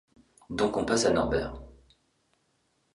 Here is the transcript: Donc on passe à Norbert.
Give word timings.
Donc 0.49 0.77
on 0.77 0.83
passe 0.85 1.05
à 1.05 1.11
Norbert. 1.11 1.61